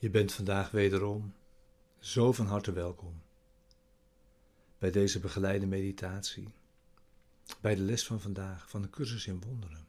[0.00, 1.34] Je bent vandaag wederom
[1.98, 3.22] zo van harte welkom
[4.78, 6.52] bij deze begeleide meditatie,
[7.60, 9.86] bij de les van vandaag van de cursus in wonderen.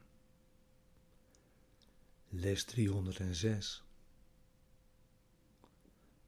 [2.30, 3.84] Les 306.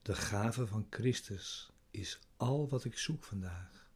[0.01, 3.89] De gave van Christus is al wat ik zoek vandaag.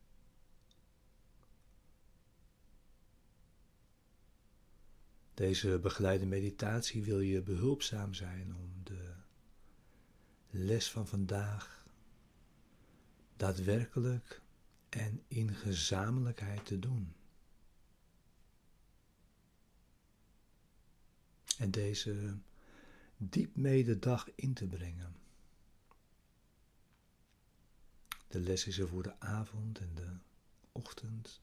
[5.34, 9.24] Deze begeleide meditatie wil je behulpzaam zijn om de
[10.58, 11.86] les van vandaag
[13.36, 14.42] daadwerkelijk
[14.90, 17.14] en in gezamenlijkheid te doen.
[21.58, 22.38] En deze
[23.18, 25.16] diep mee de dag in te brengen.
[28.28, 30.18] De les is er voor de avond en de
[30.72, 31.42] ochtend.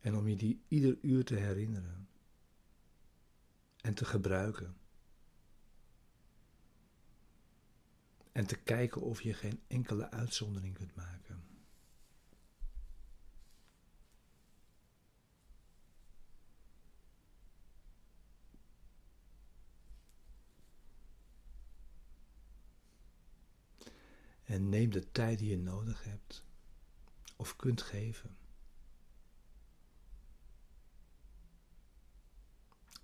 [0.00, 2.08] En om je die ieder uur te herinneren
[3.80, 4.76] en te gebruiken.
[8.34, 11.44] En te kijken of je geen enkele uitzondering kunt maken.
[24.44, 26.44] En neem de tijd die je nodig hebt
[27.36, 28.36] of kunt geven.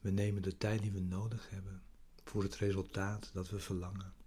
[0.00, 1.82] We nemen de tijd die we nodig hebben
[2.24, 4.19] voor het resultaat dat we verlangen.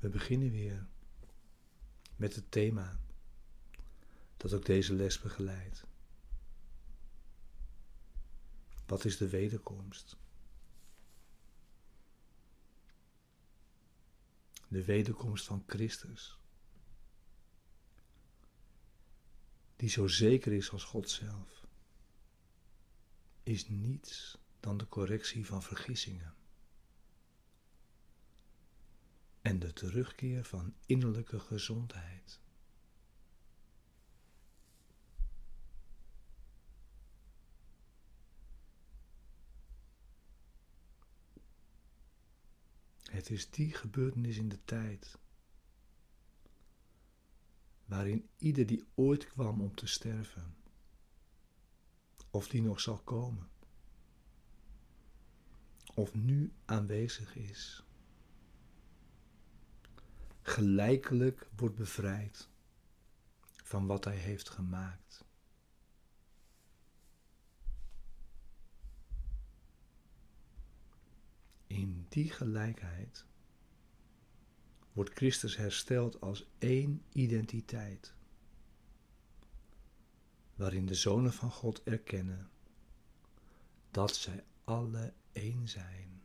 [0.00, 0.86] We beginnen weer
[2.16, 2.98] met het thema
[4.36, 5.84] dat ook deze les begeleidt.
[8.86, 10.16] Wat is de wederkomst?
[14.68, 16.38] De wederkomst van Christus,
[19.76, 21.66] die zo zeker is als God zelf,
[23.42, 26.34] is niets dan de correctie van vergissingen
[29.42, 32.40] en de terugkeer van innerlijke gezondheid.
[43.10, 45.18] Het is die gebeurtenis in de tijd
[47.84, 50.56] waarin ieder die ooit kwam om te sterven,
[52.30, 53.50] of die nog zal komen,
[55.94, 57.84] of nu aanwezig is,
[60.42, 62.48] gelijkelijk wordt bevrijd
[63.70, 65.24] van wat hij heeft gemaakt.
[71.66, 73.24] In die gelijkheid
[74.92, 78.14] wordt Christus hersteld als één identiteit,
[80.54, 82.50] waarin de zonen van God erkennen
[83.90, 86.22] dat zij alle één zijn.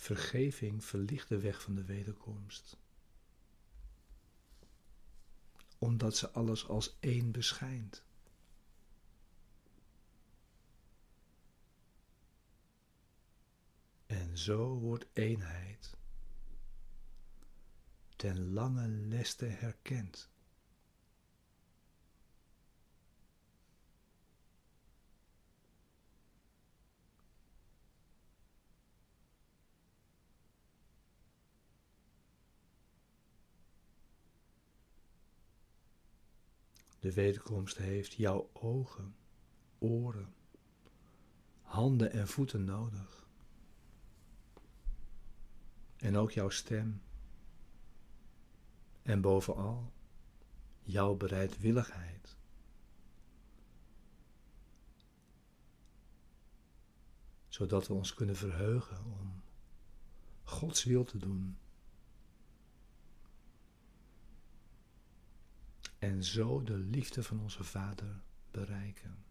[0.00, 2.76] Vergeving verlicht de weg van de wederkomst.
[5.78, 8.02] Omdat ze alles als één beschijnt.
[14.06, 15.96] En zo wordt eenheid
[18.16, 20.30] ten lange leste herkend.
[37.00, 39.14] De wederkomst heeft jouw ogen,
[39.78, 40.34] oren,
[41.62, 43.28] handen en voeten nodig.
[45.96, 47.02] En ook jouw stem.
[49.02, 49.92] En bovenal
[50.82, 52.36] jouw bereidwilligheid.
[57.48, 59.42] Zodat we ons kunnen verheugen om
[60.42, 61.58] Gods wil te doen.
[66.00, 69.24] En zo de liefde van onze Vader bereiken.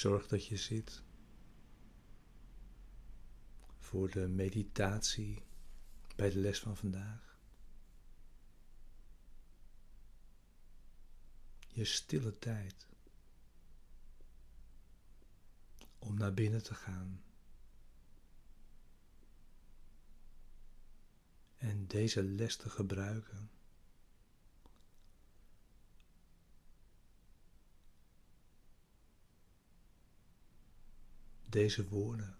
[0.00, 1.02] Zorg dat je zit
[3.78, 5.42] voor de meditatie
[6.16, 7.38] bij de les van vandaag.
[11.68, 12.86] Je stille tijd
[15.98, 17.22] om naar binnen te gaan.
[21.56, 23.50] En deze les te gebruiken
[31.50, 32.38] Deze woorden.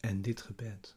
[0.00, 0.96] En dit gebed.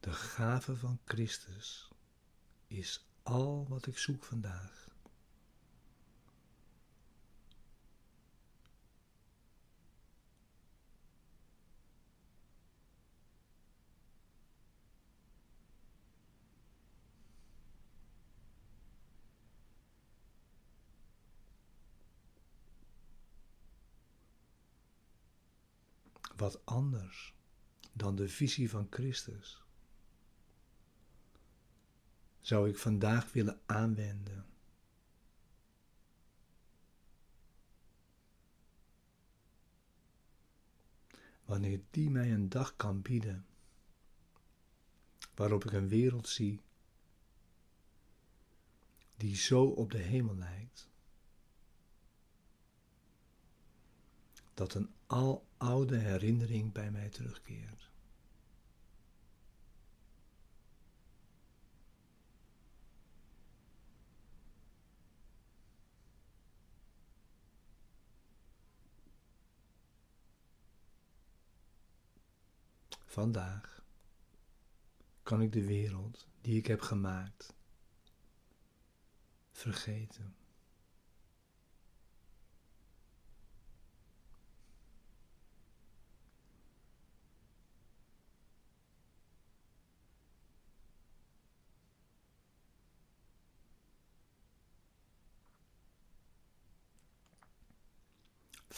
[0.00, 1.88] De gave van Christus
[2.66, 4.88] is al wat ik zoek vandaag.
[26.38, 27.34] Wat anders
[27.92, 29.62] dan de visie van Christus
[32.40, 34.46] zou ik vandaag willen aanwenden.
[41.44, 43.46] Wanneer die mij een dag kan bieden
[45.34, 46.60] waarop ik een wereld zie
[49.16, 50.88] die zo op de hemel lijkt,
[54.54, 54.90] dat een
[55.58, 57.90] aloude herinnering bij mij terugkeert.
[73.04, 73.82] Vandaag
[75.22, 77.54] kan ik de wereld die ik heb gemaakt
[79.52, 80.36] vergeten.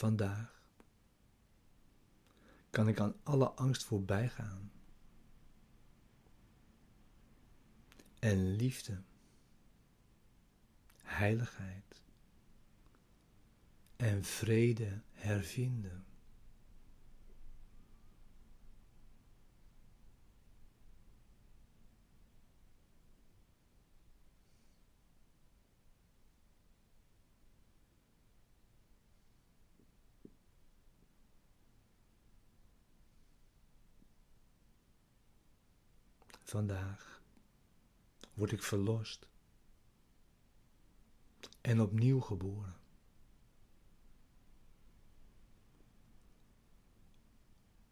[0.01, 0.61] Vandaag
[2.69, 4.71] kan ik aan alle angst voorbij gaan.
[8.19, 9.01] En liefde,
[11.03, 12.01] heiligheid
[13.95, 16.05] en vrede hervinden.
[36.51, 37.21] Vandaag
[38.33, 39.27] word ik verlost
[41.61, 42.75] en opnieuw geboren.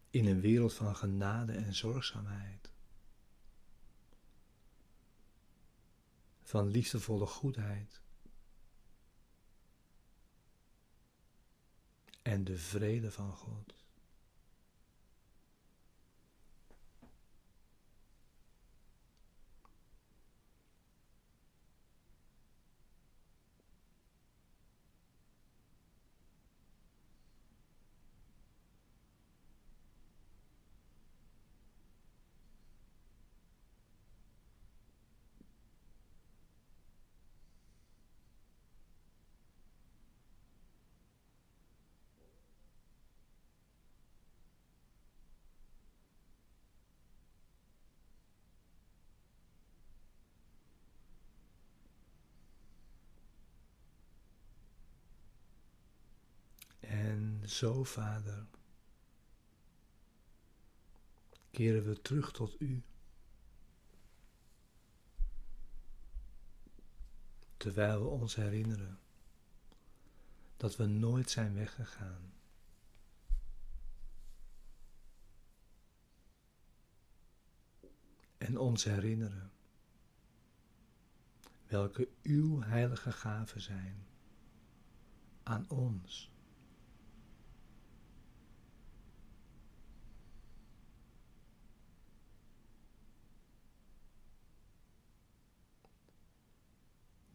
[0.10, 2.72] In een wereld van genade en zorgzaamheid.
[6.44, 8.02] Van liefdevolle goedheid.
[12.22, 13.74] En de vrede van God.
[57.50, 58.48] Zo, Vader,
[61.52, 62.84] keren we terug tot U.
[67.58, 69.00] Terwijl we ons herinneren
[70.58, 72.34] dat we nooit zijn weggegaan.
[78.38, 79.52] En ons herinneren
[81.68, 84.06] welke uw heilige gaven zijn
[85.44, 86.32] aan ons.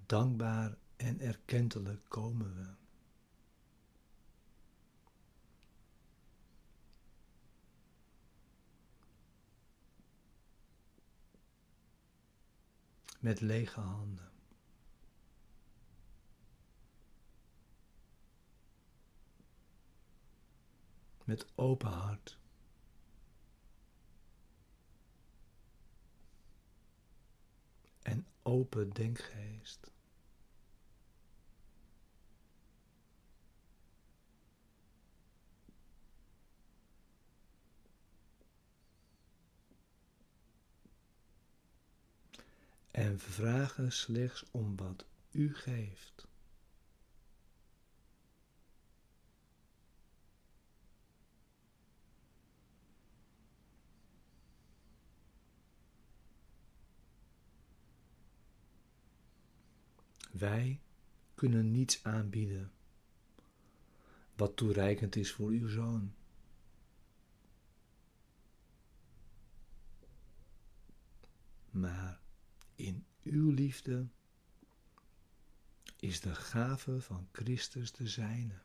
[0.06, 2.82] Dankbaar en erkentelijk komen we.
[13.24, 14.32] met lege handen.
[21.24, 22.38] Met open hart.
[28.02, 29.93] En open denkgeest.
[42.94, 46.26] En vragen slechts om wat u geeft.
[60.30, 60.80] Wij
[61.34, 62.72] kunnen niets aanbieden
[64.36, 66.14] wat toereikend is voor uw zoon.
[71.70, 72.22] Maar
[72.74, 74.06] in uw liefde
[75.96, 78.62] is de gave van Christus de zijne.